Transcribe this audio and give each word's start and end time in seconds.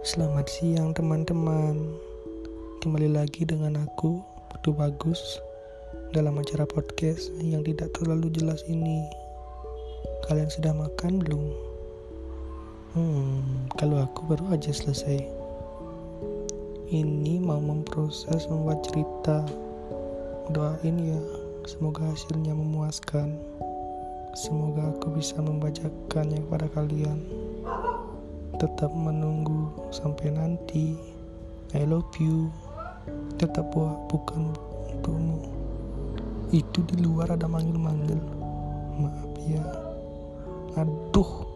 Selamat 0.00 0.48
siang 0.48 0.96
teman-teman. 0.96 1.76
Kembali 2.80 3.12
lagi 3.12 3.44
dengan 3.44 3.84
aku 3.84 4.24
Putu 4.48 4.72
Bagus 4.72 5.36
Dalam 6.16 6.40
acara 6.40 6.64
podcast 6.64 7.28
yang 7.44 7.60
tidak 7.68 7.92
terlalu 7.92 8.32
jelas 8.32 8.64
ini. 8.64 9.04
Kalian 10.24 10.48
sudah 10.48 10.72
makan 10.72 11.20
belum? 11.20 11.44
Hmm, 12.96 13.68
kalau 13.76 14.00
aku 14.00 14.24
baru 14.24 14.56
aja 14.56 14.72
selesai. 14.72 15.20
Ini 16.88 17.36
mau 17.44 17.60
memproses 17.60 18.48
membuat 18.48 18.80
cerita. 18.88 19.44
Doain 20.56 20.96
ya 20.96 21.20
Semoga 21.68 22.08
hasilnya 22.08 22.56
memuaskan. 22.56 23.36
Semoga 24.32 24.96
aku 24.96 25.12
bisa 25.20 25.36
membacakannya 25.44 26.40
kepada 26.40 26.72
kalian 26.72 27.20
tetap 28.60 28.92
menunggu 28.92 29.72
sampai 29.88 30.36
nanti. 30.36 30.92
I 31.72 31.88
love 31.88 32.12
you. 32.20 32.52
Tetap 33.40 33.72
buat 33.72 34.12
bukan 34.12 34.52
untukmu. 34.52 35.48
Itu 36.52 36.84
di 36.92 37.00
luar 37.00 37.32
ada 37.32 37.48
manggil-manggil. 37.48 38.20
Maaf 39.00 39.32
ya. 39.48 39.64
Aduh. 40.76 41.48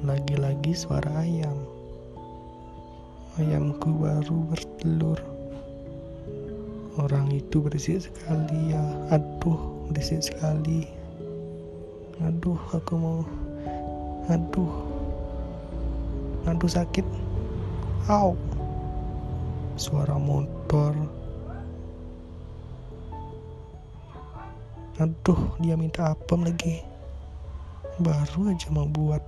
Lagi-lagi 0.00 0.72
suara 0.72 1.12
ayam. 1.20 1.60
Ayamku 3.36 4.00
baru 4.00 4.48
bertelur 4.48 5.20
orang 7.00 7.32
itu 7.32 7.64
berisik 7.64 8.04
sekali 8.04 8.76
ya. 8.76 8.84
Aduh 9.08 9.88
berisik 9.88 10.20
sekali. 10.20 10.84
Aduh 12.20 12.60
aku 12.76 12.92
mau 13.00 13.20
aduh. 14.28 14.72
Aduh 16.44 16.70
sakit. 16.70 17.06
Au. 18.08 18.36
Suara 19.80 20.20
motor. 20.20 20.92
Aduh 25.00 25.40
dia 25.64 25.80
minta 25.80 26.12
apem 26.12 26.44
lagi. 26.44 26.84
Baru 28.00 28.52
aja 28.52 28.68
mau 28.68 28.84
buat. 28.84 29.24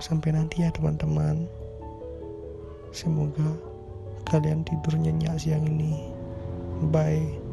Sampai 0.00 0.32
nanti 0.32 0.60
ya 0.64 0.72
teman-teman 0.72 1.65
Semoga 2.96 3.52
kalian 4.24 4.64
tidur 4.64 4.96
nyenyak 4.96 5.36
siang 5.36 5.68
ini. 5.68 6.08
Bye. 6.88 7.45